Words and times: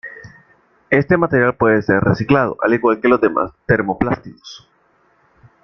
Este 0.89 1.15
material 1.15 1.53
puede 1.57 1.83
ser 1.83 2.01
reciclado, 2.01 2.57
al 2.63 2.73
igual 2.73 2.99
que 2.99 3.07
los 3.07 3.21
demás 3.21 3.51
termoplásticos. 3.67 4.67